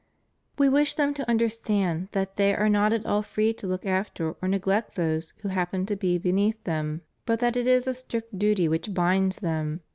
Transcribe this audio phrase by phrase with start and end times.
[0.57, 4.31] We wish them to understand that they are not at all free to look after
[4.41, 7.93] or neglect those who happen to be be neath them, but that it is a
[7.93, 9.81] strict duty which binds them.